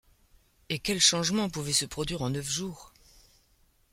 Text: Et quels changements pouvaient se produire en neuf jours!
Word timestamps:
Et 0.69 0.79
quels 0.79 0.99
changements 0.99 1.47
pouvaient 1.51 1.73
se 1.73 1.85
produire 1.85 2.23
en 2.23 2.31
neuf 2.31 2.49
jours! 2.49 2.91